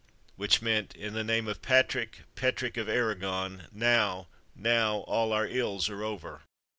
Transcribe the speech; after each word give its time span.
_"which 0.35 0.63
meant, 0.63 0.95
"In 0.95 1.13
the 1.13 1.23
name 1.23 1.47
of 1.47 1.61
Patrick, 1.61 2.21
Petrick 2.33 2.75
of 2.75 2.89
Aragon, 2.89 3.67
now, 3.71 4.29
now, 4.55 5.01
all 5.01 5.31
our 5.31 5.45
ills 5.45 5.91
are 5.91 6.03
over!" 6.03 6.41